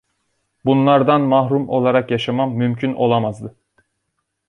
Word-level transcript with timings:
Bunlardan 0.65 1.21
mahrum 1.21 1.69
olarak 1.69 2.11
yaşamam 2.11 2.53
mümkün 2.55 2.93
olamazdı. 2.93 3.55